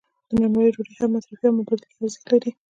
[0.29, 2.51] د نانوایی ډوډۍ هم مصرفي او هم مبادلوي ارزښت لري.